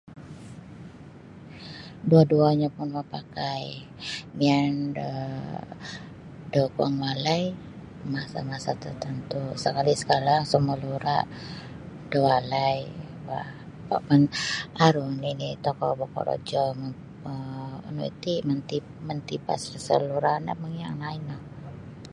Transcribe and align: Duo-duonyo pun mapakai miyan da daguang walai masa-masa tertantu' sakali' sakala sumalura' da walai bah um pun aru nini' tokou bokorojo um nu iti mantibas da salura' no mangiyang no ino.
Duo-duonyo 2.07 2.67
pun 2.75 2.87
mapakai 2.95 3.65
miyan 4.37 4.73
da 4.97 5.09
daguang 6.53 6.95
walai 7.03 7.43
masa-masa 8.13 8.71
tertantu' 8.83 9.57
sakali' 9.63 9.99
sakala 10.01 10.33
sumalura' 10.49 11.29
da 12.11 12.17
walai 12.27 12.79
bah 13.27 13.47
um 13.93 14.01
pun 14.07 14.21
aru 14.85 15.05
nini' 15.23 15.59
tokou 15.65 15.91
bokorojo 15.99 16.63
um 17.29 17.87
nu 17.95 18.01
iti 18.11 18.33
mantibas 19.07 19.61
da 19.71 19.79
salura' 19.87 20.43
no 20.45 20.53
mangiyang 20.61 20.95
no 21.01 21.07
ino. 21.19 21.37